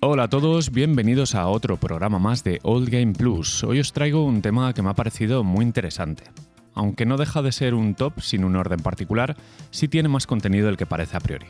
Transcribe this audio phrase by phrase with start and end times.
[0.00, 3.64] Hola a todos, bienvenidos a otro programa más de Old Game Plus.
[3.64, 6.22] Hoy os traigo un tema que me ha parecido muy interesante.
[6.72, 9.36] Aunque no deja de ser un top sin un orden particular,
[9.72, 11.46] sí tiene más contenido del que parece a priori.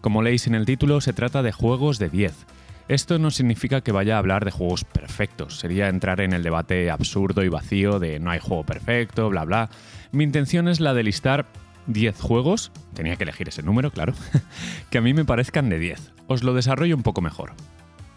[0.00, 2.46] Como leéis en el título, se trata de juegos de 10.
[2.88, 6.90] Esto no significa que vaya a hablar de juegos perfectos, sería entrar en el debate
[6.90, 9.68] absurdo y vacío de no hay juego perfecto, bla bla.
[10.10, 11.44] Mi intención es la de listar
[11.86, 14.14] 10 juegos, tenía que elegir ese número, claro,
[14.90, 16.12] que a mí me parezcan de 10.
[16.28, 17.52] Os lo desarrollo un poco mejor.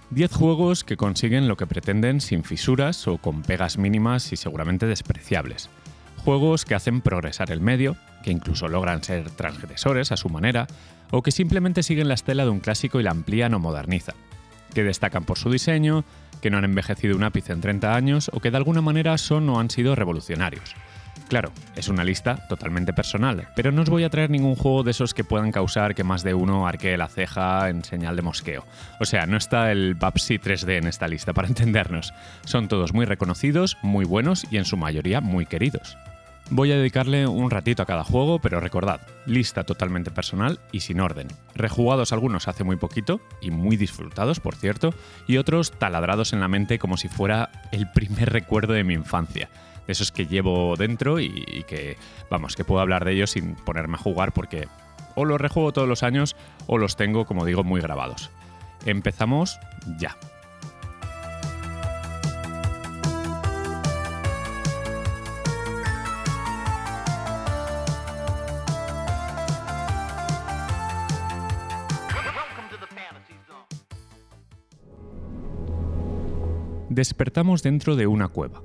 [0.10, 4.86] 10 juegos que consiguen lo que pretenden sin fisuras o con pegas mínimas y seguramente
[4.86, 5.70] despreciables.
[6.24, 10.68] Juegos que hacen progresar el medio, que incluso logran ser transgresores a su manera,
[11.12, 14.16] o que simplemente siguen la estela de un clásico y la amplían o modernizan.
[14.74, 16.06] Que destacan por su diseño,
[16.42, 19.50] que no han envejecido un ápice en 30 años o que de alguna manera son
[19.50, 20.74] o han sido revolucionarios.
[21.28, 24.92] Claro, es una lista totalmente personal, pero no os voy a traer ningún juego de
[24.92, 28.66] esos que puedan causar que más de uno arquee la ceja en señal de mosqueo.
[29.02, 32.14] O sea, no está el Babsy 3D en esta lista, para entendernos.
[32.46, 35.98] Son todos muy reconocidos, muy buenos y en su mayoría muy queridos.
[36.50, 41.02] Voy a dedicarle un ratito a cada juego, pero recordad, lista totalmente personal y sin
[41.02, 41.28] orden.
[41.56, 44.94] Rejugados algunos hace muy poquito, y muy disfrutados, por cierto,
[45.28, 49.50] y otros taladrados en la mente como si fuera el primer recuerdo de mi infancia
[49.88, 51.98] esos que llevo dentro y, que,
[52.30, 54.68] vamos, que puedo hablar de ellos sin ponerme a jugar porque
[55.16, 56.36] o los rejuego todos los años
[56.68, 58.30] o los tengo, como digo, muy grabados.
[58.86, 59.60] Empezamos
[59.98, 60.16] ya.
[76.90, 78.62] Despertamos dentro de una cueva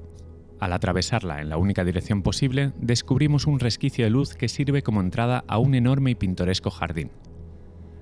[0.63, 5.01] al atravesarla en la única dirección posible, descubrimos un resquicio de luz que sirve como
[5.01, 7.11] entrada a un enorme y pintoresco jardín.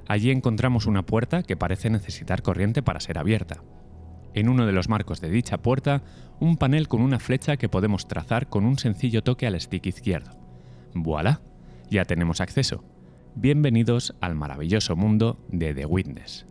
[0.06, 3.62] Allí encontramos una puerta que parece necesitar corriente para ser abierta.
[4.34, 6.02] En uno de los marcos de dicha puerta,
[6.38, 10.32] un panel con una flecha que podemos trazar con un sencillo toque al stick izquierdo.
[10.92, 11.40] ¡Voilà!
[11.88, 12.84] Ya tenemos acceso.
[13.36, 16.44] Bienvenidos al maravilloso mundo de The Witness.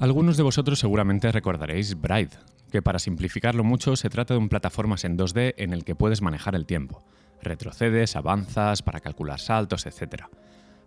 [0.00, 2.30] Algunos de vosotros seguramente recordaréis Bride,
[2.72, 6.22] que para simplificarlo mucho se trata de un plataformas en 2D en el que puedes
[6.22, 7.04] manejar el tiempo.
[7.42, 10.24] Retrocedes, avanzas, para calcular saltos, etc.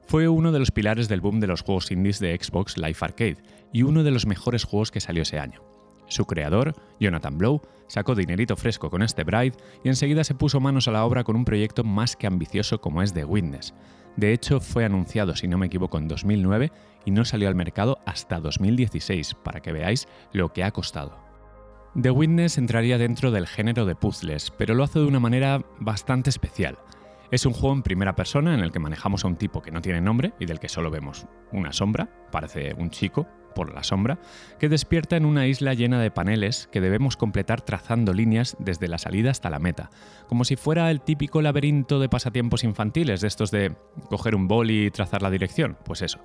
[0.08, 3.38] Fue uno de los pilares del boom de los juegos indies de Xbox Live Arcade
[3.72, 5.62] y uno de los mejores juegos que salió ese año.
[6.08, 10.88] Su creador, Jonathan Blow, sacó dinerito fresco con este Bride y enseguida se puso manos
[10.88, 13.76] a la obra con un proyecto más que ambicioso como es The Witness,
[14.16, 16.72] de hecho, fue anunciado, si no me equivoco, en 2009
[17.06, 21.18] y no salió al mercado hasta 2016, para que veáis lo que ha costado.
[22.02, 26.32] The Witness entraría dentro del género de puzzles, pero lo hace de una manera bastante
[26.32, 26.78] especial.
[27.30, 29.82] Es un juego en primera persona en el que manejamos a un tipo que no
[29.82, 34.20] tiene nombre y del que solo vemos una sombra, parece un chico, por la sombra,
[34.60, 38.98] que despierta en una isla llena de paneles que debemos completar trazando líneas desde la
[38.98, 39.90] salida hasta la meta,
[40.28, 43.76] como si fuera el típico laberinto de pasatiempos infantiles, de estos de
[44.10, 46.20] coger un boli y trazar la dirección, pues eso.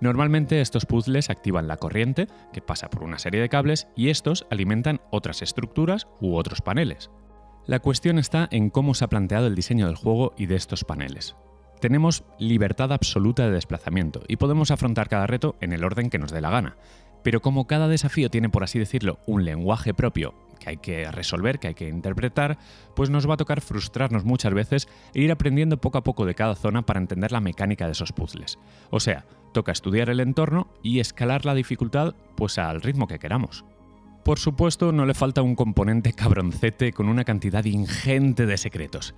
[0.00, 4.46] Normalmente estos puzzles activan la corriente, que pasa por una serie de cables, y estos
[4.50, 7.10] alimentan otras estructuras u otros paneles.
[7.66, 10.84] La cuestión está en cómo se ha planteado el diseño del juego y de estos
[10.84, 11.36] paneles.
[11.80, 16.30] Tenemos libertad absoluta de desplazamiento y podemos afrontar cada reto en el orden que nos
[16.30, 16.76] dé la gana.
[17.22, 21.58] Pero como cada desafío tiene, por así decirlo, un lenguaje propio que hay que resolver,
[21.58, 22.58] que hay que interpretar,
[22.94, 26.34] pues nos va a tocar frustrarnos muchas veces e ir aprendiendo poco a poco de
[26.34, 28.58] cada zona para entender la mecánica de esos puzzles.
[28.90, 29.24] O sea,
[29.54, 33.64] toca estudiar el entorno y escalar la dificultad pues al ritmo que queramos.
[34.22, 39.14] Por supuesto, no le falta un componente cabroncete con una cantidad ingente de secretos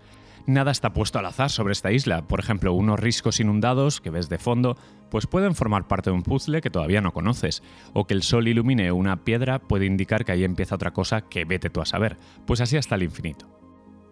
[0.47, 2.26] nada está puesto al azar sobre esta isla.
[2.26, 4.76] Por ejemplo, unos riscos inundados que ves de fondo,
[5.10, 8.48] pues pueden formar parte de un puzzle que todavía no conoces, o que el sol
[8.48, 12.16] ilumine una piedra puede indicar que ahí empieza otra cosa que vete tú a saber,
[12.47, 13.48] pues así hasta el infinito.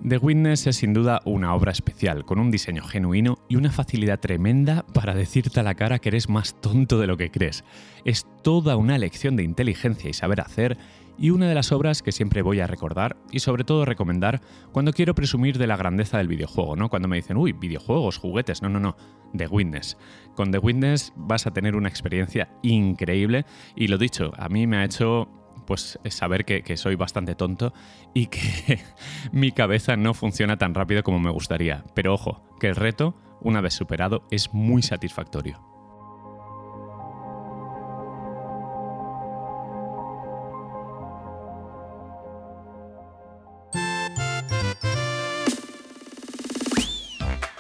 [0.07, 4.19] The Witness es sin duda una obra especial, con un diseño genuino y una facilidad
[4.19, 7.65] tremenda para decirte a la cara que eres más tonto de lo que crees.
[8.07, 10.79] Es toda una lección de inteligencia y saber hacer
[11.19, 14.41] y una de las obras que siempre voy a recordar y sobre todo recomendar
[14.73, 16.89] cuando quiero presumir de la grandeza del videojuego, ¿no?
[16.89, 18.97] Cuando me dicen, uy, videojuegos, juguetes, no, no, no,
[19.37, 19.97] The Witness.
[20.35, 23.45] Con The Witness vas a tener una experiencia increíble
[23.77, 25.29] y lo dicho, a mí me ha hecho
[25.67, 27.73] pues saber que, que, soy bastante tonto
[28.13, 28.81] y que
[29.33, 31.85] mi cabeza no funciona tan rápido como me gustaría.
[31.95, 35.70] Pero ojo, que el reto, una vez superado, es muy satisfactorio.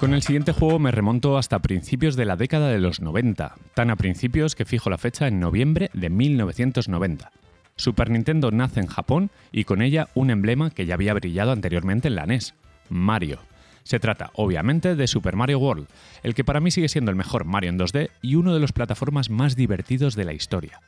[0.00, 3.90] Con el siguiente juego me remonto hasta principios de la década de los 90, tan
[3.90, 7.30] a principios que fijo la fecha en noviembre de 1990.
[7.76, 12.08] Super Nintendo nace en Japón y con ella un emblema que ya había brillado anteriormente
[12.08, 12.54] en la NES,
[12.88, 13.40] Mario.
[13.82, 15.86] Se trata, obviamente, de Super Mario World,
[16.22, 18.72] el que para mí sigue siendo el mejor Mario en 2D y uno de los
[18.72, 20.80] plataformas más divertidos de la historia.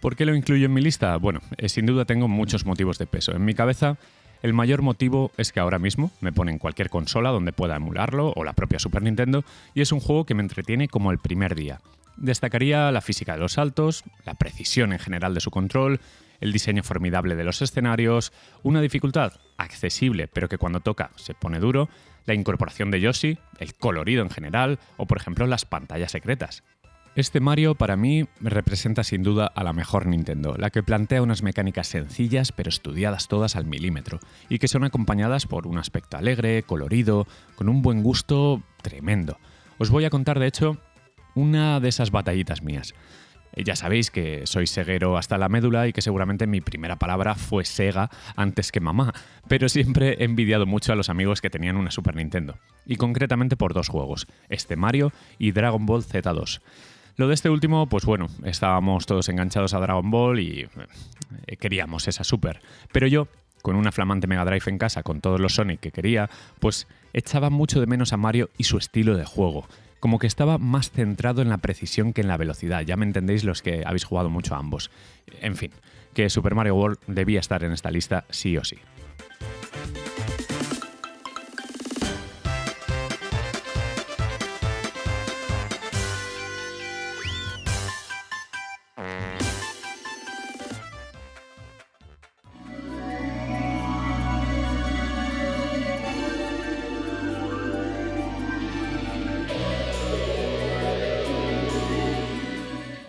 [0.00, 1.16] ¿Por qué lo incluyo en mi lista?
[1.18, 3.36] Bueno, eh, sin duda tengo muchos motivos de peso.
[3.36, 3.98] En mi cabeza
[4.42, 8.44] el mayor motivo es que ahora mismo me ponen cualquier consola donde pueda emularlo o
[8.44, 9.44] la propia Super Nintendo
[9.74, 11.80] y es un juego que me entretiene como el primer día.
[12.16, 16.00] Destacaría la física de los saltos, la precisión en general de su control,
[16.40, 18.32] el diseño formidable de los escenarios,
[18.62, 21.88] una dificultad accesible pero que cuando toca se pone duro,
[22.26, 26.62] la incorporación de Yoshi, el colorido en general o por ejemplo las pantallas secretas.
[27.18, 31.42] Este Mario para mí representa sin duda a la mejor Nintendo, la que plantea unas
[31.42, 36.62] mecánicas sencillas pero estudiadas todas al milímetro, y que son acompañadas por un aspecto alegre,
[36.62, 37.26] colorido,
[37.56, 39.36] con un buen gusto tremendo.
[39.78, 40.78] Os voy a contar de hecho
[41.34, 42.94] una de esas batallitas mías.
[43.52, 47.34] Eh, ya sabéis que soy seguero hasta la médula y que seguramente mi primera palabra
[47.34, 49.12] fue Sega antes que mamá,
[49.48, 53.56] pero siempre he envidiado mucho a los amigos que tenían una Super Nintendo, y concretamente
[53.56, 56.60] por dos juegos, este Mario y Dragon Ball Z2.
[57.18, 60.68] Lo de este último, pues bueno, estábamos todos enganchados a Dragon Ball y
[61.48, 62.60] eh, queríamos esa Super.
[62.92, 63.26] Pero yo,
[63.60, 66.30] con una flamante Mega Drive en casa, con todos los Sonic que quería,
[66.60, 69.66] pues echaba mucho de menos a Mario y su estilo de juego.
[69.98, 72.82] Como que estaba más centrado en la precisión que en la velocidad.
[72.82, 74.92] Ya me entendéis los que habéis jugado mucho a ambos.
[75.40, 75.72] En fin,
[76.14, 78.76] que Super Mario World debía estar en esta lista sí o sí.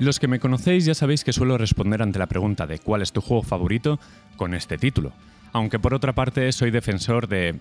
[0.10, 3.12] Los que me conocéis ya sabéis que suelo responder ante la pregunta de cuál es
[3.12, 4.00] tu juego favorito
[4.38, 5.14] con este título.
[5.54, 7.60] Aunque por otra parte soy defensor de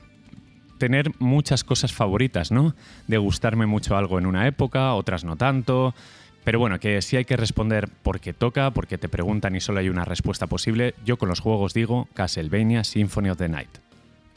[0.79, 2.75] tener muchas cosas favoritas, ¿no?
[3.07, 5.95] De gustarme mucho algo en una época, otras no tanto.
[6.43, 9.91] Pero bueno, que si hay que responder porque toca, porque te preguntan y solo hay
[9.91, 13.77] una respuesta posible, yo con los juegos digo Castlevania Symphony of the Night.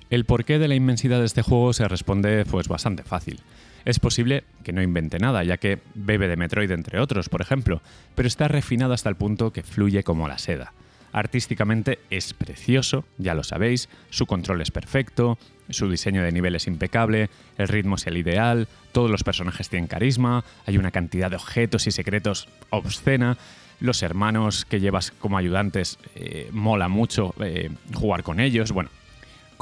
[0.09, 3.39] El porqué de la inmensidad de este juego se responde pues bastante fácil.
[3.85, 7.81] Es posible que no invente nada, ya que bebe de Metroid entre otros, por ejemplo,
[8.15, 10.73] pero está refinado hasta el punto que fluye como la seda.
[11.13, 15.37] Artísticamente es precioso, ya lo sabéis, su control es perfecto,
[15.69, 19.87] su diseño de nivel es impecable, el ritmo es el ideal, todos los personajes tienen
[19.87, 23.37] carisma, hay una cantidad de objetos y secretos obscena,
[23.81, 28.89] los hermanos que llevas como ayudantes eh, mola mucho eh, jugar con ellos, bueno,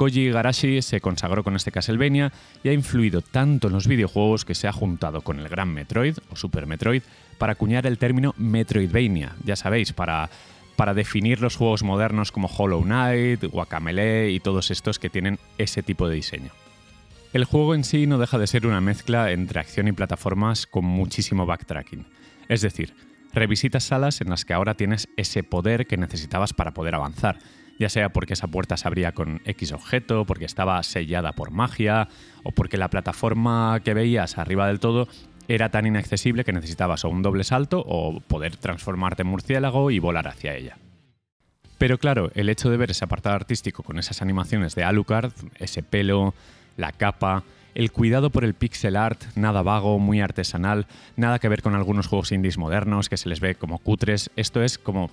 [0.00, 2.32] Koji Igarashi se consagró con este Castlevania
[2.64, 6.16] y ha influido tanto en los videojuegos que se ha juntado con el Gran Metroid
[6.30, 7.02] o Super Metroid
[7.36, 10.30] para acuñar el término Metroidvania, ya sabéis, para,
[10.74, 15.82] para definir los juegos modernos como Hollow Knight, Guacamele y todos estos que tienen ese
[15.82, 16.50] tipo de diseño.
[17.34, 20.86] El juego en sí no deja de ser una mezcla entre acción y plataformas con
[20.86, 22.06] muchísimo backtracking.
[22.48, 22.94] Es decir,
[23.34, 27.38] revisitas salas en las que ahora tienes ese poder que necesitabas para poder avanzar,
[27.80, 32.08] ya sea porque esa puerta se abría con X objeto, porque estaba sellada por magia,
[32.42, 35.08] o porque la plataforma que veías arriba del todo
[35.48, 39.98] era tan inaccesible que necesitabas o un doble salto o poder transformarte en murciélago y
[39.98, 40.76] volar hacia ella.
[41.78, 45.82] Pero claro, el hecho de ver ese apartado artístico con esas animaciones de Alucard, ese
[45.82, 46.34] pelo,
[46.76, 51.62] la capa, el cuidado por el pixel art, nada vago, muy artesanal, nada que ver
[51.62, 55.10] con algunos juegos indies modernos que se les ve como cutres, esto es como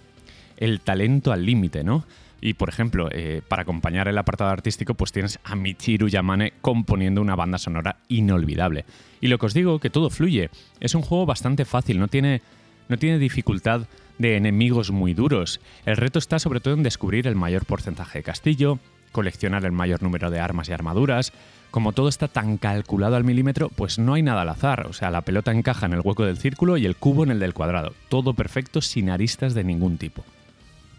[0.58, 2.04] el talento al límite, ¿no?
[2.42, 7.22] Y por ejemplo, eh, para acompañar el apartado artístico, pues tienes a Michiru Yamane componiendo
[7.22, 8.86] una banda sonora inolvidable.
[9.22, 10.50] Y lo que os digo, que todo fluye.
[10.80, 12.42] Es un juego bastante fácil, no tiene,
[12.90, 15.60] no tiene dificultad de enemigos muy duros.
[15.86, 18.80] El reto está sobre todo en descubrir el mayor porcentaje de castillo,
[19.12, 21.34] coleccionar el mayor número de armas y armaduras.
[21.72, 24.88] Como todo está tan calculado al milímetro, pues no hay nada al azar.
[24.88, 27.40] O sea, la pelota encaja en el hueco del círculo y el cubo en el
[27.40, 27.94] del cuadrado.
[28.10, 30.24] Todo perfecto sin aristas de ningún tipo.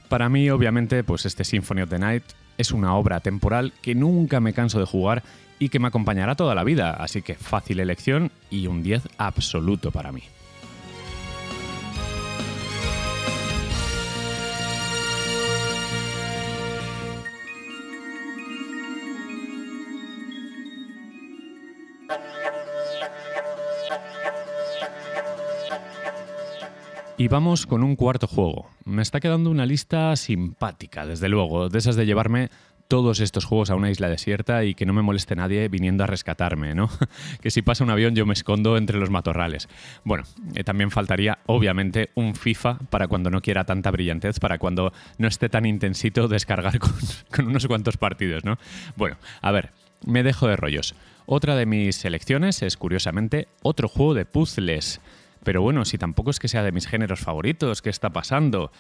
[0.09, 2.25] Para mí, obviamente, pues este Symphony of the Night
[2.57, 5.23] es una obra temporal que nunca me canso de jugar
[5.59, 9.91] y que me acompañará toda la vida, así que fácil elección y un 10 absoluto
[9.91, 10.23] para mí.
[27.19, 28.71] Y vamos con un cuarto juego.
[28.89, 32.49] Me está quedando una lista simpática, desde luego, de esas de llevarme
[32.89, 36.07] todos estos juegos a una isla desierta y que no me moleste nadie viniendo a
[36.07, 36.89] rescatarme, ¿no?
[37.43, 39.69] que si pasa un avión yo me escondo entre los matorrales.
[40.05, 44.95] Bueno, eh, también faltaría, obviamente, un FIFA para cuando no quiera tanta brillantez, para cuando
[45.19, 46.95] no esté tan intensito descargar con,
[47.31, 48.57] con unos cuantos partidos, ¿no?
[48.97, 49.71] Bueno, a ver,
[50.07, 50.95] me dejo de rollos.
[51.27, 55.03] Otra de mis selecciones es, curiosamente, otro juego de puzzles.
[55.49, 58.71] Pero bueno, si tampoco es que sea de mis géneros favoritos, ¿qué está pasando?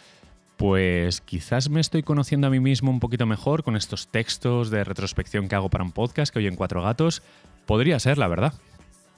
[0.58, 4.84] Pues quizás me estoy conociendo a mí mismo un poquito mejor con estos textos de
[4.84, 7.22] retrospección que hago para un podcast que hoy en Cuatro Gatos.
[7.64, 8.52] Podría ser, la verdad.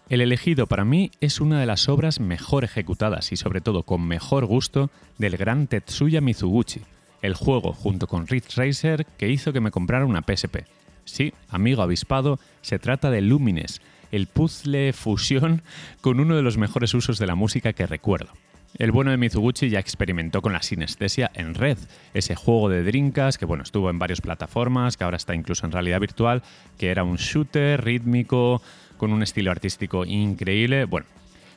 [0.08, 4.06] El elegido para mí es una de las obras mejor ejecutadas y sobre todo con
[4.06, 4.88] mejor gusto
[5.18, 6.82] del gran Tetsuya Mizuguchi,
[7.20, 10.68] el juego junto con Ridge Racer que hizo que me comprara una PSP.
[11.04, 13.80] Sí, amigo avispado, se trata de Lumines,
[14.10, 15.62] el puzzle fusión
[16.00, 18.30] con uno de los mejores usos de la música que recuerdo.
[18.78, 21.76] El bueno de Mizuguchi ya experimentó con la sinestesia en red,
[22.14, 25.72] ese juego de drinkas que bueno, estuvo en varias plataformas, que ahora está incluso en
[25.72, 26.42] realidad virtual,
[26.78, 28.62] que era un shooter rítmico
[28.96, 30.84] con un estilo artístico increíble.
[30.84, 31.06] Bueno,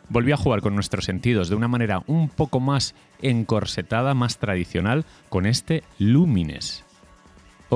[0.09, 5.05] volvió a jugar con nuestros sentidos de una manera un poco más encorsetada, más tradicional,
[5.29, 6.83] con este Lumines.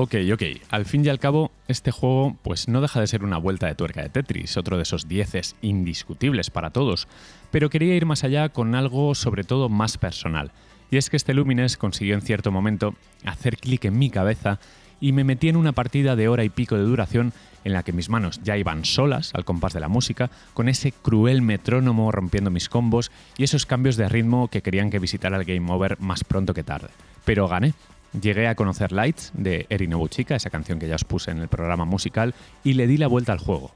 [0.00, 0.42] Ok, ok.
[0.70, 3.74] Al fin y al cabo, este juego pues no deja de ser una vuelta de
[3.74, 7.08] tuerca de Tetris, otro de esos dieces indiscutibles para todos,
[7.50, 10.52] pero quería ir más allá con algo sobre todo más personal.
[10.92, 14.60] Y es que este Lumines consiguió en cierto momento hacer clic en mi cabeza
[15.00, 17.32] y me metí en una partida de hora y pico de duración
[17.64, 20.92] en la que mis manos ya iban solas al compás de la música, con ese
[20.92, 25.44] cruel metrónomo rompiendo mis combos y esos cambios de ritmo que querían que visitara el
[25.44, 26.90] Game Over más pronto que tarde.
[27.24, 27.74] Pero gané,
[28.20, 31.48] Llegué a conocer Lights de Eri Nobuchika, esa canción que ya os puse en el
[31.48, 32.34] programa musical,
[32.64, 33.72] y le di la vuelta al juego.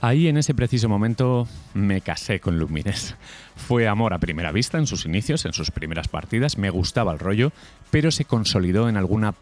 [0.00, 3.14] Ahí en ese preciso momento me casé con Lumines.
[3.56, 7.18] Fue amor a primera vista en sus inicios, en sus primeras partidas, me gustaba el
[7.18, 7.52] rollo,
[7.90, 9.34] pero se consolidó en alguna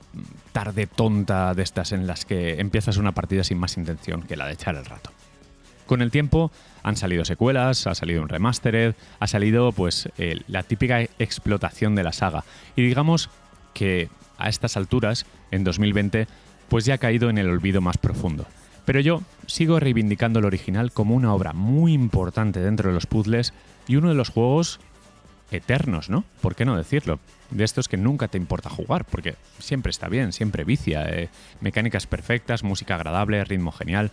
[0.52, 4.46] tarde tonta de estas en las que empiezas una partida sin más intención que la
[4.46, 5.10] de echar el rato.
[5.86, 10.08] Con el tiempo han salido secuelas, ha salido un remastered, ha salido pues
[10.46, 12.44] la típica explotación de la saga.
[12.76, 13.30] Y digamos
[13.72, 16.26] que a estas alturas, en 2020,
[16.68, 18.46] pues ya ha caído en el olvido más profundo.
[18.84, 23.52] Pero yo sigo reivindicando el original como una obra muy importante dentro de los puzzles
[23.86, 24.80] y uno de los juegos
[25.50, 26.24] eternos, ¿no?
[26.40, 27.20] ¿Por qué no decirlo?
[27.50, 31.08] De estos que nunca te importa jugar, porque siempre está bien, siempre vicia.
[31.08, 31.28] Eh,
[31.60, 34.10] mecánicas perfectas, música agradable, ritmo genial.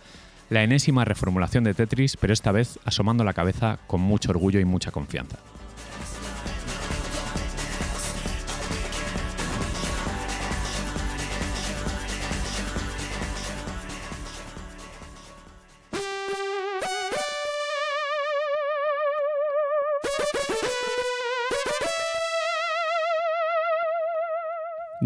[0.50, 4.64] La enésima reformulación de Tetris, pero esta vez asomando la cabeza con mucho orgullo y
[4.64, 5.38] mucha confianza.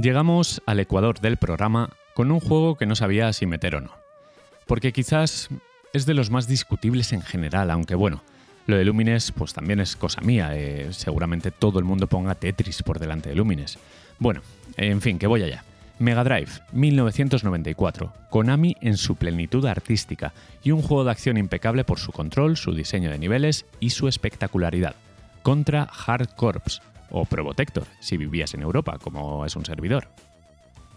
[0.04, 3.92] Llegamos al ecuador del programa con un juego que no sabía si meter o no.
[4.66, 5.49] Porque quizás
[5.94, 8.23] es de los más discutibles en general, aunque bueno,
[8.66, 12.82] lo de Lumines pues también es cosa mía, eh, seguramente todo el mundo ponga Tetris
[12.82, 13.78] por delante de Lumines.
[14.18, 14.42] Bueno,
[14.76, 15.64] en fin, que voy allá.
[15.99, 21.99] Mega Drive, 1994, Konami en su plenitud artística y un juego de acción impecable por
[21.99, 24.96] su control, su diseño de niveles y su espectacularidad.
[25.42, 26.82] Contra Hard Corps,
[27.16, 30.09] o Probotector, si vivías en Europa, como es un servidor.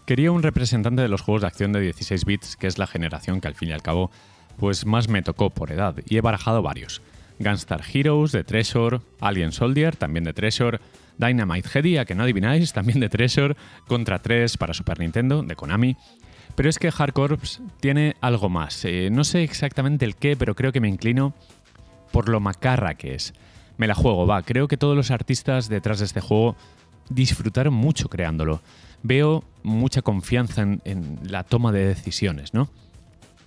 [0.04, 3.40] Quería un representante de los juegos de acción de 16 bits, que es la generación
[3.40, 4.10] que al fin y al cabo
[4.56, 7.02] pues más me tocó por edad, y he barajado varios.
[7.38, 10.80] Gunstar Heroes de Treasure, Alien Soldier también de Treasure,
[11.18, 13.54] Dynamite Heady, a que no adivináis, también de Treasure,
[13.86, 15.96] Contra 3 para Super Nintendo, de Konami.
[16.56, 18.84] Pero es que Hard Corps tiene algo más.
[18.84, 21.32] Eh, no sé exactamente el qué, pero creo que me inclino
[22.10, 23.34] por lo macarra que es
[23.78, 24.42] me la juego, va.
[24.42, 26.56] Creo que todos los artistas detrás de este juego
[27.08, 28.60] disfrutaron mucho creándolo.
[29.02, 32.68] Veo mucha confianza en, la toma de decisiones, ¿no?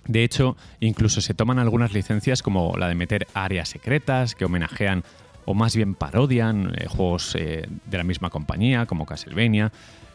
[0.06, 5.04] De hecho, incluso se toman algunas licencias como la de meter áreas secretas que homenajean
[5.44, 9.70] o más bien parodian eh, juegos eh, de la misma compañía, como Castlevania.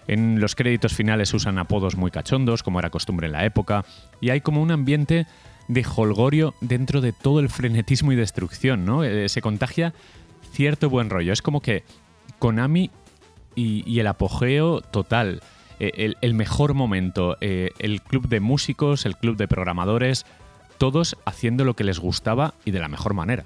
[0.08, 3.86] En los créditos finales usan apodos muy cachondos, como era costumbre en la época,
[4.20, 5.28] y hay como un ambiente
[5.68, 9.04] de holgorio dentro de todo el frenetismo y destrucción, ¿no?
[9.04, 9.94] Eh, se contagia
[10.52, 11.34] cierto buen rollo.
[11.34, 11.84] Es como que
[12.40, 12.90] Konami
[13.56, 15.42] y, el apogeo total,
[15.80, 20.26] eh, el, mejor momento, eh, el club de músicos, el club de programadores,
[20.78, 23.46] todos haciendo lo que les gustaba y de la mejor manera.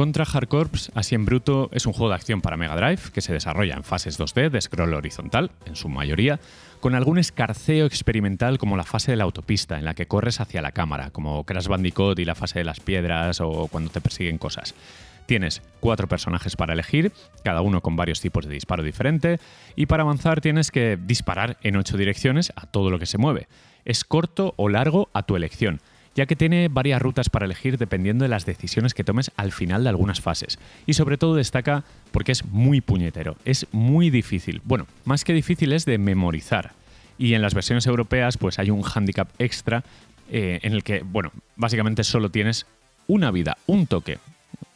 [0.00, 3.20] Contra Hard Corps, así en bruto, es un juego de acción para Mega Drive que
[3.20, 6.40] se desarrolla en fases 2D de scroll horizontal, en su mayoría,
[6.80, 10.62] con algún escarceo experimental como la fase de la autopista en la que corres hacia
[10.62, 14.38] la cámara, como Crash Bandicoot y la fase de las piedras o cuando te persiguen
[14.38, 14.74] cosas.
[15.26, 17.12] Tienes cuatro personajes para elegir,
[17.44, 19.38] cada uno con varios tipos de disparo diferente,
[19.76, 23.48] y para avanzar tienes que disparar en ocho direcciones a todo lo que se mueve.
[23.84, 25.82] Es corto o largo a tu elección,
[26.14, 29.84] ya que tiene varias rutas para elegir dependiendo de las decisiones que tomes al final
[29.84, 30.58] de algunas fases.
[30.86, 34.60] Y sobre todo destaca porque es muy puñetero, es muy difícil.
[34.64, 36.72] Bueno, más que difícil es de memorizar.
[37.18, 39.84] Y en las versiones europeas pues hay un handicap extra
[40.30, 42.66] eh, en el que, bueno, básicamente solo tienes
[43.06, 44.18] una vida, un toque.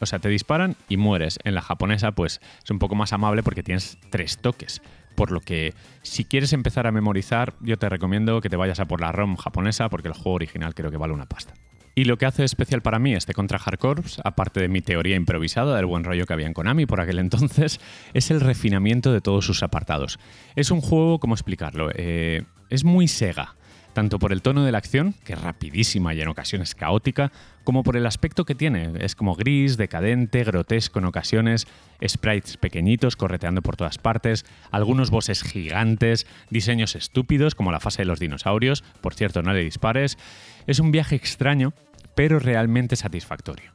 [0.01, 1.39] O sea, te disparan y mueres.
[1.45, 4.83] En la japonesa, pues es un poco más amable porque tienes tres toques.
[5.15, 8.87] Por lo que, si quieres empezar a memorizar, yo te recomiendo que te vayas a
[8.87, 11.55] por la ROM japonesa porque el juego original creo que vale una pasta.
[11.97, 15.15] Y lo que hace especial para mí este Contra Hard Corps, aparte de mi teoría
[15.15, 17.81] improvisada del buen rollo que había en Konami por aquel entonces,
[18.15, 20.19] es el refinamiento de todos sus apartados.
[20.57, 21.91] Es un juego, ¿cómo explicarlo?
[21.95, 23.55] Eh, es muy Sega
[23.95, 27.33] tanto por el tono de la acción, que es rapidísima y en ocasiones caótica,
[27.63, 28.93] como por el aspecto que tiene.
[28.99, 31.67] Es como gris, decadente, grotesco en ocasiones,
[32.07, 38.07] sprites pequeñitos correteando por todas partes, algunos bosses gigantes, diseños estúpidos como la fase de
[38.07, 40.19] los dinosaurios, por cierto no le dispares.
[40.67, 41.73] Es un viaje extraño,
[42.15, 43.73] pero realmente satisfactorio.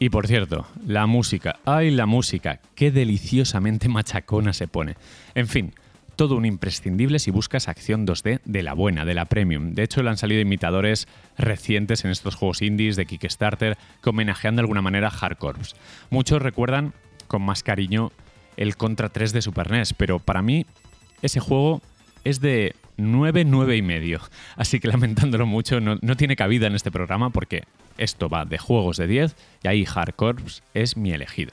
[0.00, 4.94] Y por cierto, la música, ay la música, qué deliciosamente machacona se pone.
[5.34, 5.74] En fin,
[6.18, 9.74] todo un imprescindible si buscas acción 2D de la buena, de la premium.
[9.74, 11.06] De hecho, le han salido imitadores
[11.38, 15.60] recientes en estos juegos indies de Kickstarter que homenajean de alguna manera Hardcore.
[16.10, 16.92] Muchos recuerdan
[17.28, 18.10] con más cariño
[18.56, 20.66] el Contra 3 de Super NES, pero para mí
[21.22, 21.82] ese juego
[22.24, 24.20] es de 9, 9 y medio.
[24.56, 27.62] Así que lamentándolo mucho, no, tiene cabida en este programa porque
[27.96, 30.42] esto va de juegos de 10 y ahí Hardcore
[30.74, 31.52] es mi elegido.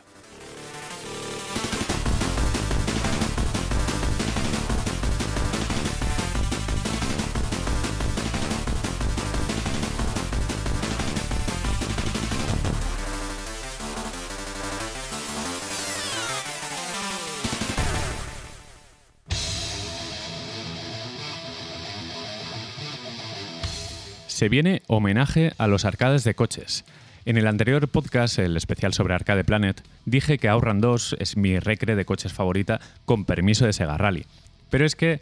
[24.46, 26.86] Se viene homenaje a los arcades de coches.
[27.26, 31.58] En el anterior podcast, el especial sobre Arcade Planet, dije que Outrun 2 es mi
[31.58, 34.28] recre de coches favorita con permiso de Sega Rally.
[34.70, 35.20] Pero es que,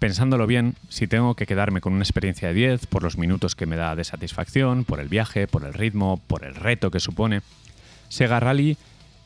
[0.00, 3.66] pensándolo bien, si tengo que quedarme con una experiencia de 10 por los minutos que
[3.66, 7.42] me da de satisfacción, por el viaje, por el ritmo, por el reto que supone,
[8.08, 8.76] Sega Rally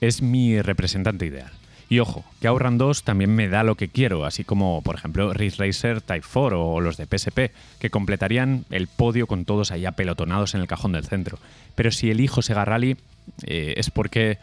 [0.02, 1.52] es mi representante ideal.
[1.90, 5.32] Y ojo, que Outrun 2 también me da lo que quiero, así como, por ejemplo,
[5.32, 9.86] Ridge Racer Type 4 o los de PSP, que completarían el podio con todos ahí
[9.86, 11.38] apelotonados en el cajón del centro.
[11.74, 12.96] Pero si elijo Sega Rally
[13.44, 14.38] eh, es porque...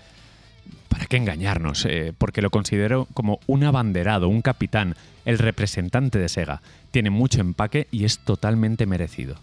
[0.90, 1.86] ¿Para qué engañarnos?
[1.86, 6.62] Eh, porque lo considero como un abanderado, un capitán, el representante de Sega.
[6.92, 9.36] Tiene mucho empaque y es totalmente merecido.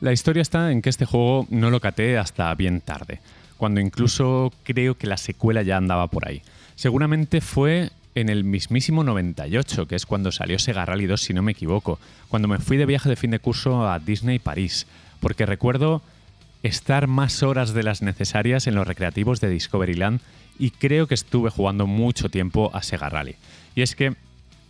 [0.00, 3.20] La historia está en que este juego no lo caté hasta bien tarde,
[3.56, 6.40] cuando incluso creo que la secuela ya andaba por ahí.
[6.80, 11.42] Seguramente fue en el mismísimo 98, que es cuando salió Sega Rally 2, si no
[11.42, 14.86] me equivoco, cuando me fui de viaje de fin de curso a Disney París,
[15.20, 16.00] porque recuerdo
[16.62, 20.20] estar más horas de las necesarias en los recreativos de Discoveryland
[20.58, 23.34] y creo que estuve jugando mucho tiempo a Sega Rally.
[23.74, 24.14] Y es que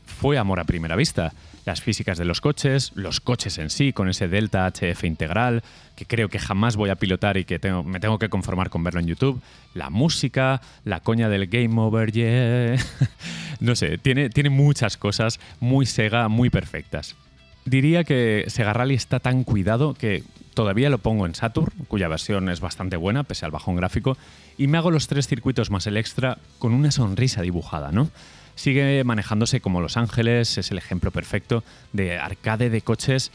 [0.05, 1.33] fue amor a primera vista
[1.65, 5.63] las físicas de los coches, los coches en sí, con ese Delta HF integral,
[5.97, 8.83] que creo que jamás voy a pilotar y que tengo, me tengo que conformar con
[8.83, 9.41] verlo en YouTube,
[9.75, 12.77] la música, la coña del Game Over, yeah.
[13.61, 17.17] no sé, tiene, tiene muchas cosas muy Sega, muy perfectas.
[17.65, 22.49] Diría que Sega Rally está tan cuidado que todavía lo pongo en Saturn, cuya versión
[22.49, 24.17] es bastante buena, pese al bajón gráfico,
[24.57, 28.11] y me hago los tres circuitos más el extra con una sonrisa dibujada, ¿no?
[28.61, 33.33] Sigue manejándose como Los Ángeles, es el ejemplo perfecto de arcade de coches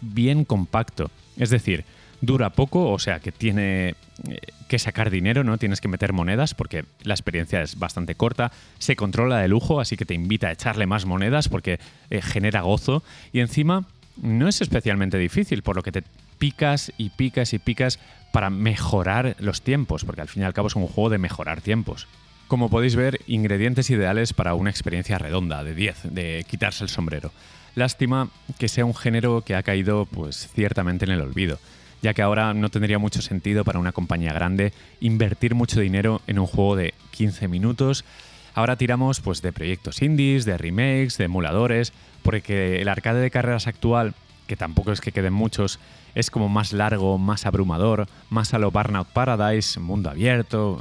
[0.00, 1.10] bien compacto.
[1.36, 1.84] Es decir,
[2.20, 3.96] dura poco, o sea que tiene
[4.28, 5.58] eh, que sacar dinero, ¿no?
[5.58, 8.52] Tienes que meter monedas porque la experiencia es bastante corta.
[8.78, 12.60] Se controla de lujo, así que te invita a echarle más monedas porque eh, genera
[12.60, 13.02] gozo.
[13.32, 13.88] Y encima
[14.22, 16.04] no es especialmente difícil, por lo que te
[16.38, 17.98] picas y picas y picas
[18.32, 21.60] para mejorar los tiempos, porque al fin y al cabo es un juego de mejorar
[21.60, 22.06] tiempos.
[22.50, 27.30] Como podéis ver, ingredientes ideales para una experiencia redonda, de 10, de quitarse el sombrero.
[27.76, 31.60] Lástima que sea un género que ha caído pues ciertamente en el olvido,
[32.02, 36.40] ya que ahora no tendría mucho sentido para una compañía grande invertir mucho dinero en
[36.40, 38.04] un juego de 15 minutos.
[38.52, 41.92] Ahora tiramos pues de proyectos indies, de remakes, de emuladores,
[42.24, 44.14] porque el arcade de carreras actual,
[44.48, 45.78] que tampoco es que queden muchos,
[46.16, 50.80] es como más largo, más abrumador, más a lo Burnout Paradise, mundo abierto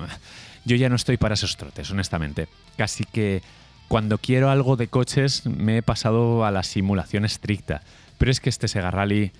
[0.69, 2.47] yo ya no estoy para esos trotes, honestamente.
[2.77, 3.41] Casi que
[3.87, 7.81] cuando quiero algo de coches me he pasado a la simulación estricta.
[8.19, 9.31] Pero es que este Sega Rally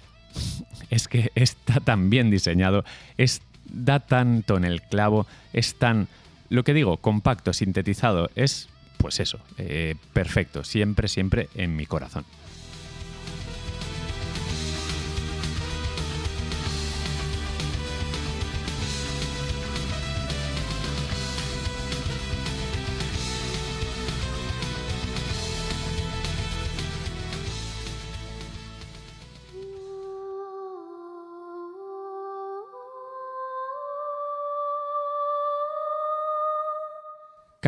[0.90, 2.84] es que está tan bien diseñado,
[3.18, 6.08] es, da tanto en el clavo, es tan,
[6.50, 12.26] lo que digo, compacto, sintetizado, es pues eso, eh, perfecto, siempre, siempre en mi corazón.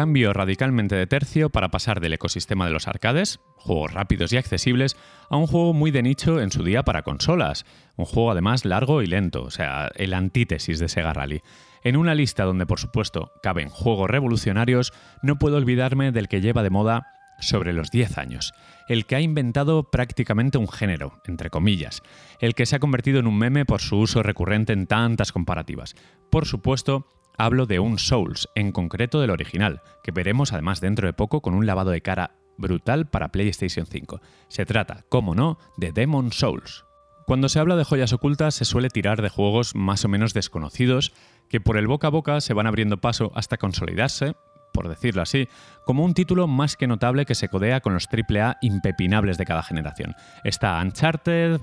[0.02, 4.98] Cambio radicalmente de tercio para pasar del ecosistema de los arcades, juegos rápidos y accesibles,
[5.30, 7.68] a un juego muy de nicho en su día para consolas.
[7.98, 11.44] Un juego además largo y lento, o sea, el antítesis de Sega Rally.
[11.84, 16.64] En una lista donde por supuesto caben juegos revolucionarios, no puedo olvidarme del que lleva
[16.64, 17.06] de moda
[17.40, 18.56] sobre los 10 años,
[18.88, 22.02] el que ha inventado prácticamente un género, entre comillas,
[22.40, 25.94] el que se ha convertido en un meme por su uso recurrente en tantas comparativas.
[26.32, 27.06] Por supuesto,
[27.38, 31.54] hablo de un Souls, en concreto del original, que veremos además dentro de poco con
[31.54, 34.22] un lavado de cara brutal para PlayStation 5.
[34.48, 36.86] Se trata, como no, de Demon Souls.
[37.26, 41.14] Cuando se habla de joyas ocultas se suele tirar de juegos más o menos desconocidos
[41.50, 44.36] que por el boca a boca se van abriendo paso hasta consolidarse,
[44.74, 45.48] por decirlo así,
[45.86, 49.64] como un título más que notable que se codea con los AAA impepinables de cada
[49.64, 50.16] generación.
[50.44, 51.60] Está Uncharted,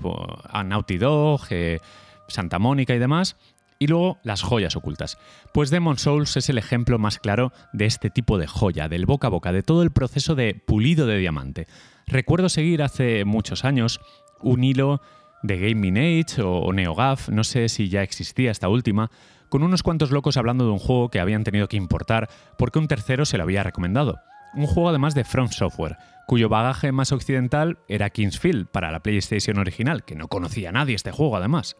[0.65, 1.79] Naughty Dog, eh,
[2.27, 3.35] Santa Mónica y demás,
[3.79, 5.17] y luego las joyas ocultas.
[5.53, 9.27] Pues Demon Souls es el ejemplo más claro de este tipo de joya, del boca
[9.27, 11.67] a boca, de todo el proceso de pulido de diamante.
[12.05, 14.01] Recuerdo seguir hace muchos años
[14.41, 15.01] un hilo
[15.41, 19.09] de Gaming Age o NeoGAF, no sé si ya existía esta última,
[19.47, 22.87] con unos cuantos locos hablando de un juego que habían tenido que importar porque un
[22.87, 24.19] tercero se lo había recomendado.
[24.55, 29.57] Un juego además de Front Software, cuyo bagaje más occidental era Kingsfield para la PlayStation
[29.57, 31.75] original, que no conocía nadie este juego además.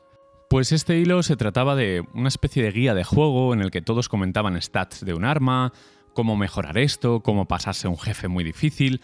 [0.50, 3.84] Pues este hilo se trataba de una especie de guía de juego en el que
[3.84, 5.74] todos comentaban stats de un arma,
[6.16, 9.00] cómo mejorar esto, cómo pasarse un jefe muy difícil,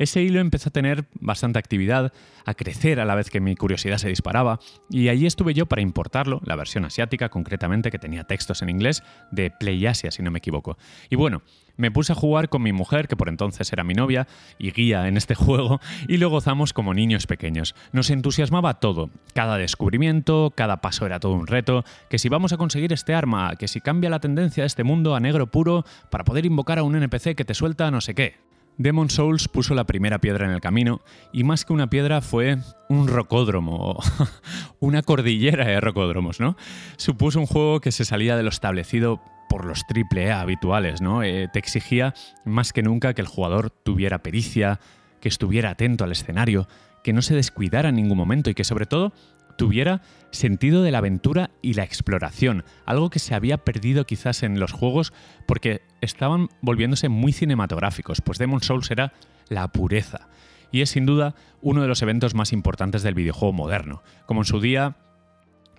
[0.00, 2.12] ese hilo empezó a tener bastante actividad,
[2.46, 4.58] a crecer a la vez que mi curiosidad se disparaba,
[4.88, 9.02] y allí estuve yo para importarlo, la versión asiática concretamente, que tenía textos en inglés,
[9.30, 10.78] de PlayAsia, si no me equivoco.
[11.10, 11.42] Y bueno,
[11.80, 15.08] me puse a jugar con mi mujer, que por entonces era mi novia y guía
[15.08, 17.74] en este juego, y lo gozamos como niños pequeños.
[17.92, 22.58] Nos entusiasmaba todo, cada descubrimiento, cada paso era todo un reto, que si vamos a
[22.58, 26.24] conseguir este arma, que si cambia la tendencia de este mundo a negro puro para
[26.24, 28.50] poder invocar a un NPC que te suelta no sé qué.
[28.76, 31.00] Demon Souls puso la primera piedra en el camino
[31.32, 32.56] y más que una piedra fue
[32.88, 33.98] un rocódromo,
[34.80, 36.56] una cordillera de rocódromos, ¿no?
[36.96, 41.24] Supuso un juego que se salía de lo establecido por los AAA habituales, ¿no?
[41.24, 44.78] Eh, te exigía más que nunca que el jugador tuviera pericia,
[45.20, 46.68] que estuviera atento al escenario,
[47.02, 49.12] que no se descuidara en ningún momento y que sobre todo
[49.58, 54.60] tuviera sentido de la aventura y la exploración, algo que se había perdido quizás en
[54.60, 55.12] los juegos
[55.46, 59.12] porque estaban volviéndose muy cinematográficos, pues Demon Souls era
[59.48, 60.28] la pureza.
[60.70, 64.46] Y es sin duda uno de los eventos más importantes del videojuego moderno, como en
[64.46, 64.96] su día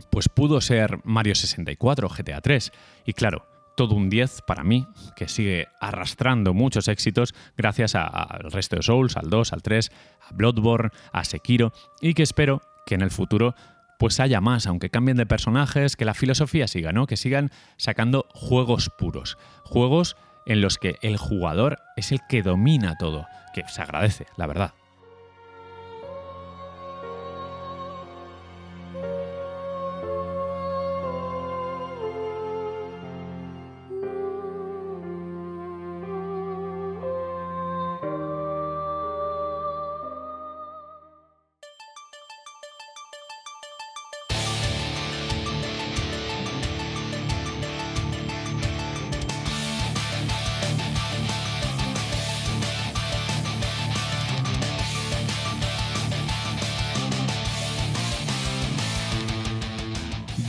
[0.09, 2.71] pues pudo ser Mario 64 o GTA 3.
[3.05, 3.45] Y claro,
[3.81, 9.17] todo un 10 para mí, que sigue arrastrando muchos éxitos gracias al resto de Souls,
[9.17, 9.91] al 2, al 3,
[10.29, 13.55] a Bloodborne, a Sekiro, y que espero que en el futuro
[13.97, 17.07] pues haya más, aunque cambien de personajes, que la filosofía siga, ¿no?
[17.07, 20.15] Que sigan sacando juegos puros, juegos
[20.45, 24.73] en los que el jugador es el que domina todo, que se agradece, la verdad.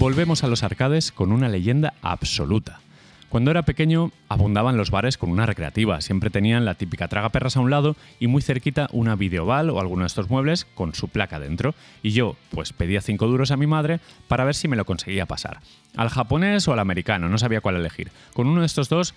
[0.02, 2.80] Volvemos a los arcades con una leyenda absoluta.
[3.28, 7.56] Cuando era pequeño abundaban los bares con una recreativa, siempre tenían la típica traga perras
[7.56, 11.06] a un lado y muy cerquita una videoval o alguno de estos muebles con su
[11.06, 11.76] placa dentro.
[12.02, 15.26] Y yo, pues pedía 5 duros a mi madre para ver si me lo conseguía
[15.26, 15.60] pasar.
[15.96, 18.10] Al japonés o al americano, no sabía cuál elegir.
[18.34, 19.14] Con uno de estos dos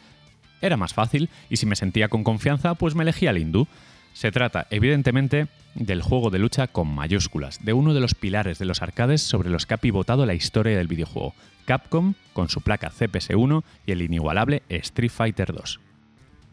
[0.61, 3.67] era más fácil y si me sentía con confianza, pues me elegía el hindú.
[4.15, 8.63] Se trata, evidentemente, del juego de lucha con mayúsculas, de uno de los pilares de
[8.63, 12.93] los arcades sobre los que ha pivotado la historia del videojuego, Capcom con su placa
[12.97, 15.81] CPS-1 y el inigualable Street Fighter 2.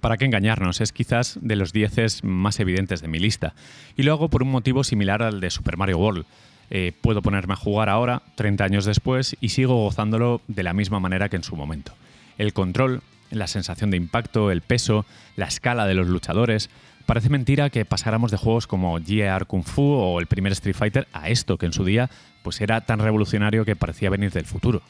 [0.01, 3.55] Para qué engañarnos, es quizás de los 10 más evidentes de mi lista,
[3.97, 6.27] y lo hago por un motivo similar al de Super Mario World.
[6.71, 10.99] Eh, puedo ponerme a jugar ahora, 30 años después, y sigo gozándolo de la misma
[10.99, 11.93] manera que en su momento.
[12.39, 16.69] El control, la sensación de impacto, el peso, la escala de los luchadores,
[17.13, 21.09] Parece mentira que pasáramos de juegos como GR Kung Fu o el primer Street Fighter
[21.13, 22.09] a esto, que en su día
[22.43, 24.81] pues era tan revolucionario que parecía venir del futuro.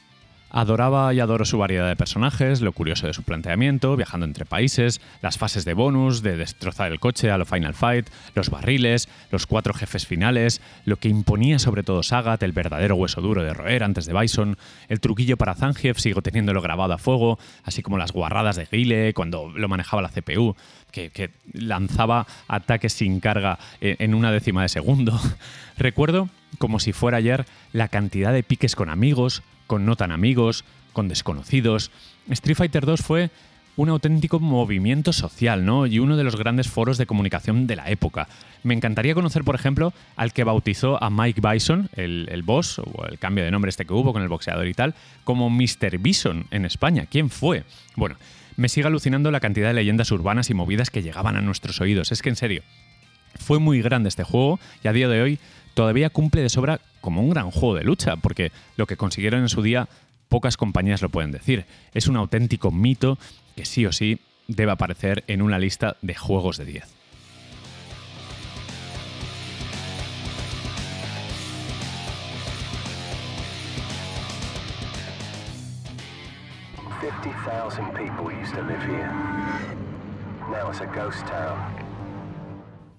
[0.54, 5.00] Adoraba y adoro su variedad de personajes, lo curioso de su planteamiento, viajando entre países,
[5.22, 9.46] las fases de bonus, de destrozar el coche a lo Final Fight, los barriles, los
[9.46, 13.82] cuatro jefes finales, lo que imponía sobre todo Sagat, el verdadero hueso duro de roer
[13.82, 14.58] antes de Bison,
[14.90, 19.14] el truquillo para Zangief, sigo teniéndolo grabado a fuego, así como las guarradas de Guile
[19.14, 20.54] cuando lo manejaba la CPU,
[20.90, 25.18] que, que lanzaba ataques sin carga en una décima de segundo.
[25.78, 30.66] Recuerdo, como si fuera ayer, la cantidad de piques con amigos, con no tan amigos,
[30.92, 31.90] con desconocidos.
[32.28, 33.30] Street Fighter 2 fue
[33.76, 35.86] un auténtico movimiento social, ¿no?
[35.86, 38.28] Y uno de los grandes foros de comunicación de la época.
[38.64, 43.06] Me encantaría conocer, por ejemplo, al que bautizó a Mike Bison, el, el, boss, o
[43.06, 45.96] el cambio de nombre este que hubo con el boxeador y tal, como Mr.
[45.98, 47.06] Bison en España.
[47.10, 47.64] ¿Quién fue?
[47.96, 48.16] Bueno,
[48.56, 52.12] me sigue alucinando la cantidad de leyendas urbanas y movidas que llegaban a nuestros oídos.
[52.12, 52.62] Es que en serio,
[53.36, 55.38] fue muy grande este juego y a día de hoy
[55.74, 59.48] todavía cumple de sobra como un gran juego de lucha, porque lo que consiguieron en
[59.48, 59.88] su día
[60.28, 61.66] pocas compañías lo pueden decir.
[61.94, 63.18] Es un auténtico mito
[63.56, 67.02] que sí o sí debe aparecer en una lista de juegos de 10.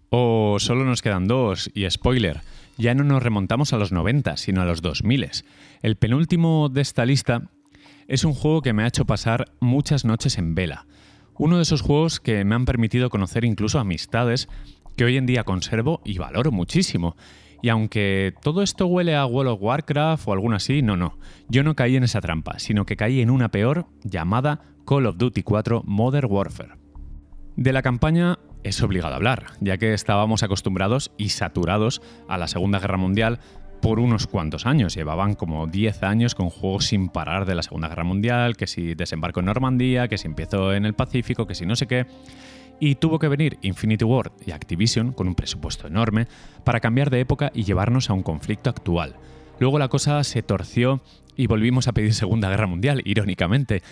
[0.10, 2.42] O solo nos quedan dos, y spoiler,
[2.78, 5.30] ya no nos remontamos a los 90, sino a los 2000.
[5.82, 7.50] El penúltimo de esta lista
[8.08, 10.86] es un juego que me ha hecho pasar muchas noches en vela.
[11.38, 14.48] Uno de esos juegos que me han permitido conocer incluso amistades
[14.96, 17.16] que hoy en día conservo y valoro muchísimo.
[17.62, 21.18] Y aunque todo esto huele a World of Warcraft o alguna así, no, no.
[21.48, 25.18] Yo no caí en esa trampa, sino que caí en una peor llamada Call of
[25.18, 26.74] Duty 4 Modern Warfare.
[27.56, 32.80] De la campaña es obligado hablar, ya que estábamos acostumbrados y saturados a la Segunda
[32.80, 33.40] Guerra Mundial
[33.82, 34.96] por unos cuantos años.
[34.96, 38.96] Llevaban como 10 años con juegos sin parar de la Segunda Guerra Mundial, que si
[38.96, 42.06] desembarco en Normandía, que si empiezo en el Pacífico, que si no sé qué.
[42.80, 46.28] Y tuvo que venir Infinity Ward y Activision con un presupuesto enorme
[46.64, 49.16] para cambiar de época y llevarnos a un conflicto actual.
[49.60, 51.02] Luego la cosa se torció
[51.36, 53.84] y volvimos a pedir Segunda Guerra Mundial, irónicamente.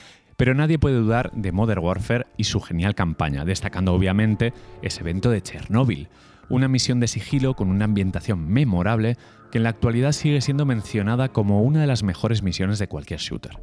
[0.41, 5.30] Pero nadie puede dudar de Modern Warfare y su genial campaña, destacando obviamente ese evento
[5.30, 6.08] de Chernóbil,
[6.49, 9.17] una misión de sigilo con una ambientación memorable
[9.51, 13.19] que en la actualidad sigue siendo mencionada como una de las mejores misiones de cualquier
[13.19, 13.60] shooter.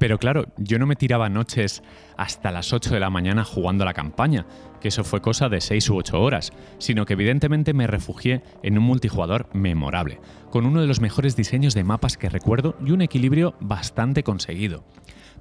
[0.00, 1.84] Pero claro, yo no me tiraba noches
[2.16, 4.46] hasta las 8 de la mañana jugando la campaña,
[4.80, 8.76] que eso fue cosa de 6 u 8 horas, sino que evidentemente me refugié en
[8.76, 10.18] un multijugador memorable,
[10.50, 14.84] con uno de los mejores diseños de mapas que recuerdo y un equilibrio bastante conseguido.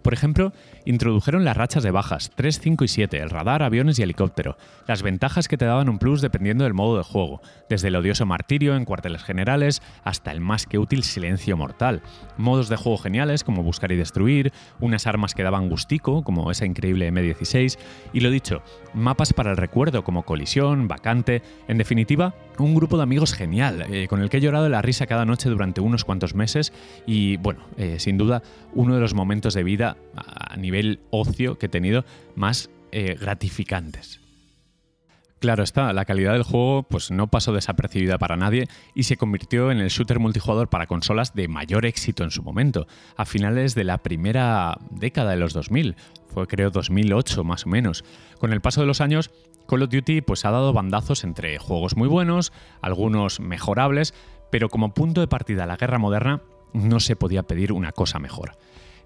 [0.06, 0.54] Por ejemplo,
[0.86, 5.02] introdujeron las rachas de bajas 3, 5 y 7, el radar, aviones y helicóptero, las
[5.02, 8.76] ventajas que te daban un plus dependiendo del modo de juego, desde el odioso martirio
[8.76, 12.04] en cuarteles generales hasta el más que útil silencio mortal,
[12.38, 16.68] modos de juego geniales como buscar y destruir, unas armas que daban gustico como esa
[16.68, 17.80] increíble M16
[18.14, 18.62] y lo dicho,
[18.94, 24.08] mapas para el recuerdo como colisión, vacante, en definitiva, un grupo de amigos genial, eh,
[24.08, 26.74] con el que he llorado la risa cada noche durante unos cuantos meses
[27.06, 28.42] y bueno, eh, sin duda
[28.74, 34.22] uno de los momentos de vida a nivel ocio que he tenido más eh, gratificantes.
[35.40, 39.70] Claro está, la calidad del juego pues no pasó desapercibida para nadie y se convirtió
[39.70, 42.88] en el shooter multijugador para consolas de mayor éxito en su momento,
[43.18, 45.96] a finales de la primera década de los 2000,
[46.34, 48.04] fue creo 2008 más o menos.
[48.40, 49.30] Con el paso de los años,
[49.68, 54.14] Call of Duty pues ha dado bandazos entre juegos muy buenos, algunos mejorables,
[54.52, 56.42] pero como punto de partida a la guerra moderna
[56.74, 58.52] no se podía pedir una cosa mejor.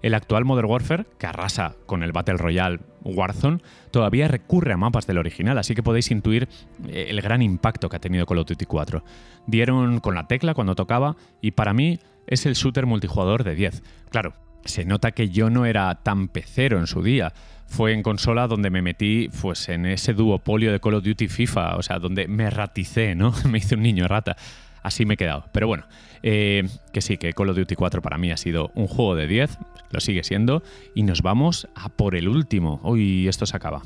[0.02, 3.58] El actual Modern Warfare, que arrasa con el Battle Royale Warzone,
[3.90, 6.48] todavía recurre a mapas del original, así que podéis intuir
[6.88, 9.04] eh, el gran impacto que ha tenido Call of Duty 4.
[9.46, 13.82] Dieron con la tecla cuando tocaba y para mí es el shooter multijugador de 10.
[14.10, 14.32] Claro,
[14.64, 17.32] se nota que yo no era tan pecero en su día.
[17.70, 21.76] Fue en consola donde me metí pues, en ese duopolio de Call of Duty FIFA,
[21.76, 23.32] o sea, donde me raticé, ¿no?
[23.48, 24.36] me hice un niño rata
[24.82, 25.44] así me he quedado.
[25.52, 25.84] Pero bueno,
[26.22, 29.26] eh, que sí, que Call of Duty 4 para mí ha sido un juego de
[29.26, 29.58] 10,
[29.90, 30.62] lo sigue siendo,
[30.94, 32.80] y nos vamos a por el último.
[32.82, 33.82] Uy, esto se acaba.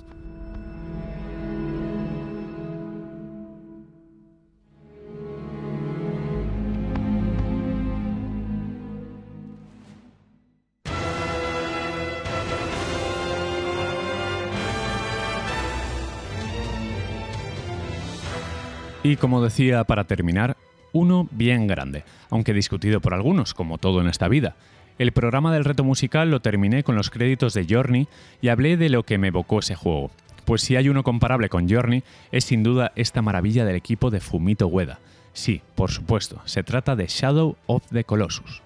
[19.06, 20.56] Y como decía, para terminar,
[20.94, 24.56] uno bien grande, aunque discutido por algunos, como todo en esta vida.
[24.98, 28.08] El programa del reto musical lo terminé con los créditos de Journey
[28.40, 30.10] y hablé de lo que me evocó ese juego.
[30.46, 34.20] Pues si hay uno comparable con Journey, es sin duda esta maravilla del equipo de
[34.20, 35.00] Fumito Ueda.
[35.34, 38.62] Sí, por supuesto, se trata de Shadow of the Colossus.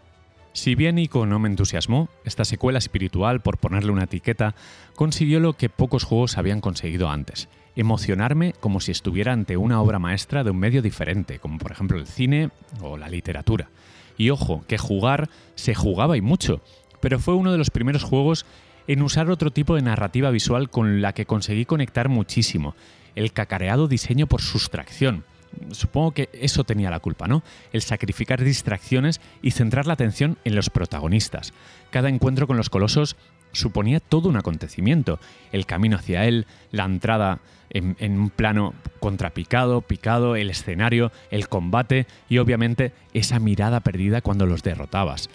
[0.53, 4.55] Si bien Ico no me entusiasmó, esta secuela espiritual, por ponerle una etiqueta,
[4.94, 7.48] consiguió lo que pocos juegos habían conseguido antes,
[7.80, 11.98] emocionarme como si estuviera ante una obra maestra de un medio diferente, como por ejemplo
[11.98, 13.70] el cine o la literatura.
[14.16, 16.60] Y ojo, que jugar se jugaba y mucho,
[17.00, 18.46] pero fue uno de los primeros juegos
[18.88, 22.74] en usar otro tipo de narrativa visual con la que conseguí conectar muchísimo,
[23.14, 25.24] el cacareado diseño por sustracción
[25.70, 27.42] supongo que eso tenía la culpa, ¿no?
[27.72, 31.52] El sacrificar distracciones y centrar la atención en los protagonistas.
[31.90, 33.16] Cada encuentro con los colosos
[33.52, 35.18] suponía todo un acontecimiento.
[35.52, 42.06] El camino hacia él, la entrada en, un plano contrapicado, picado, el escenario, el combate
[42.28, 45.28] y obviamente esa mirada perdida cuando los derrotabas.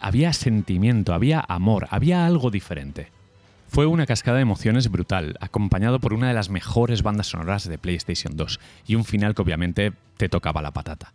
[0.00, 3.08] Había sentimiento, había amor, había algo diferente.
[3.68, 7.78] Fue una cascada de emociones brutal, acompañado por una de las mejores bandas sonoras de
[7.78, 11.12] PlayStation 2 y un final que obviamente te tocaba la patata.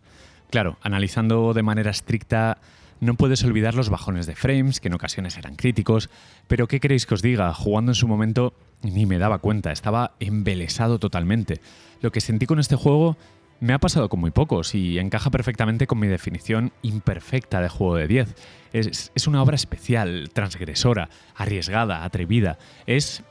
[0.50, 2.58] Claro, analizando de manera estricta,
[3.00, 6.10] no puedes olvidar los bajones de frames, que en ocasiones eran críticos,
[6.48, 7.52] pero ¿qué queréis que os diga?
[7.54, 11.60] Jugando en su momento ni me daba cuenta, estaba embelesado totalmente.
[12.00, 13.16] Lo que sentí con este juego
[13.60, 17.96] me ha pasado con muy pocos y encaja perfectamente con mi definición imperfecta de juego
[17.96, 18.34] de 10.
[18.72, 22.58] Es, una obra especial, transgresora, arriesgada, atrevida.
[22.86, 23.22] Es,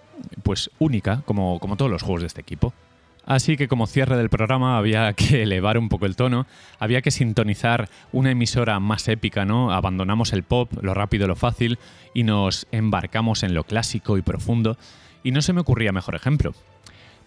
[0.43, 2.73] pues, única, como, como todos los juegos de este equipo.
[3.30, 6.48] Así que como cierre del programa había que elevar un poco el tono,
[6.80, 9.72] había que sintonizar una emisora más épica, ¿no?
[9.72, 11.78] Abandonamos el pop, lo rápido, lo fácil,
[12.15, 14.80] y nos embarcamos en lo clásico y profundo.
[15.22, 16.56] Y no se me ocurría mejor ejemplo.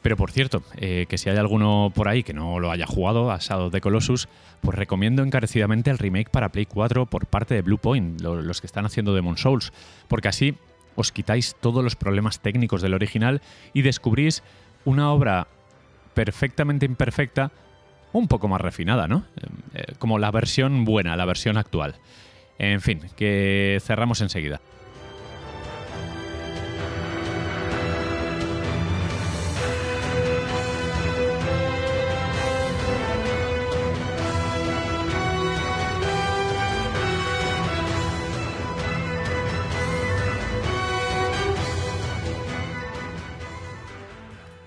[0.02, 3.30] Pero por cierto, eh, que si hay alguno por ahí que no lo haya jugado
[3.30, 4.28] a Shadow the Colossus,
[4.60, 8.86] pues recomiendo encarecidamente el remake para Play 4 por parte de Bluepoint, los que están
[8.86, 9.72] haciendo Demon Souls,
[10.08, 10.56] porque así
[10.96, 13.40] os quitáis todos los problemas técnicos del original
[13.72, 14.42] y descubrís
[14.84, 15.46] una obra
[16.14, 17.50] perfectamente imperfecta,
[18.12, 19.24] un poco más refinada, ¿no?
[19.74, 21.96] Eh, como la versión buena, la versión actual.
[22.58, 24.60] En fin, que cerramos enseguida.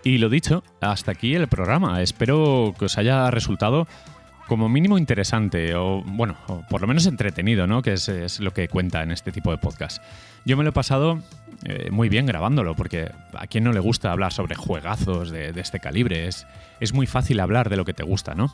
[0.06, 2.04] Y lo dicho, hasta aquí el programa.
[2.04, 3.88] Espero que os haya resultado
[4.48, 6.38] como mínimo interesante o, bueno,
[6.70, 7.82] por lo menos entretenido, ¿no?
[7.82, 10.04] Que es, lo que cuenta en este tipo de podcast.
[10.46, 11.20] Yo me lo he pasado
[11.64, 15.62] eh, muy bien grabándolo, porque a quien no le gusta hablar sobre juegazos de, de,
[15.62, 16.46] este calibre, es,
[16.80, 18.54] es muy fácil hablar de lo que te gusta, ¿no?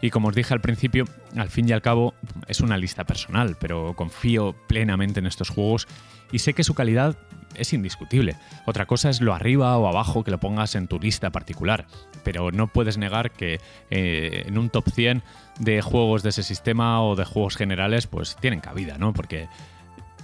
[0.00, 2.14] Y como os dije al principio, al fin y al cabo
[2.46, 5.88] es una lista personal, pero confío plenamente en estos juegos
[6.30, 7.16] y sé que su calidad
[7.56, 8.36] es indiscutible.
[8.66, 11.86] Otra cosa es lo arriba o abajo que lo pongas en tu lista particular,
[12.22, 15.22] pero no puedes negar que eh, en un top 100
[15.58, 19.12] de juegos de ese sistema o de juegos generales, pues tienen cabida, ¿no?
[19.12, 19.48] Porque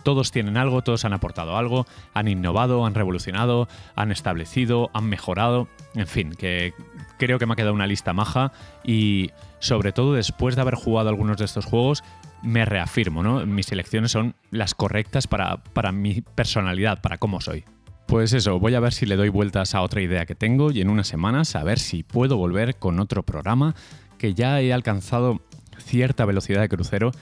[0.03, 5.69] todos tienen algo, todos han aportado algo, han innovado, han revolucionado, han establecido, han mejorado,
[5.95, 6.75] en fin, que
[7.19, 11.09] creo que me ha quedado una lista maja y sobre todo después de haber jugado
[11.09, 12.03] algunos de estos juegos,
[12.42, 13.44] me reafirmo, ¿no?
[13.46, 17.64] Mis elecciones son las correctas para, para mi personalidad, para cómo soy.
[18.07, 20.81] Pues eso, voy a ver si le doy vueltas a otra idea que tengo y
[20.81, 23.74] en unas semanas a ver si puedo volver con otro programa
[24.18, 25.40] que ya he alcanzado
[25.79, 27.12] cierta velocidad de crucero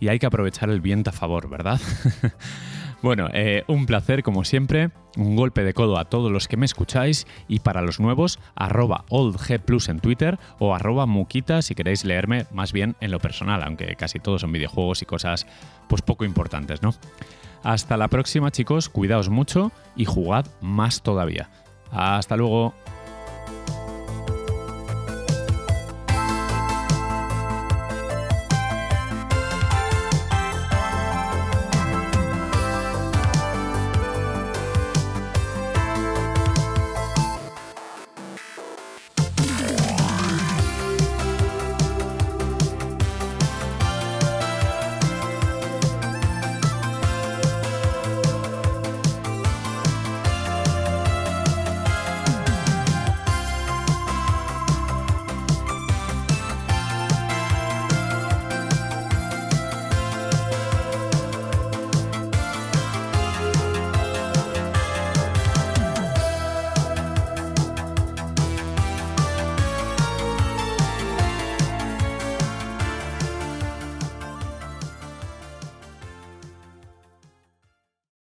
[0.00, 1.80] y hay que aprovechar el viento a favor, ¿verdad?
[3.00, 6.66] Bueno, eh, un placer como siempre, un golpe de codo a todos los que me
[6.66, 12.46] escucháis y para los nuevos, arroba oldgplus en Twitter o arroba muquita si queréis leerme
[12.52, 15.46] más bien en lo personal, aunque casi todos son videojuegos y cosas
[15.88, 16.92] pues poco importantes, ¿no?
[17.62, 21.50] Hasta la próxima chicos, cuidaos mucho y jugad más todavía.
[21.90, 22.74] Hasta luego.